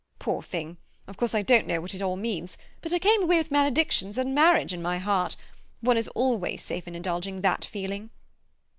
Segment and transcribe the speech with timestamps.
[0.17, 0.77] Poor thing!
[1.05, 4.17] Of course I don't know what it all means, but I came away with maledictions
[4.17, 8.09] on marriage in my heart—one is always safe in indulging that feeling."